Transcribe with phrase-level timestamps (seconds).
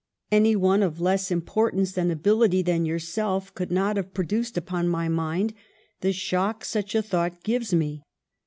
[0.31, 5.07] Any one of less importance and ability than yourself could not have produced upon my
[5.07, 5.53] mind
[5.99, 8.01] the shock such a thought gives me.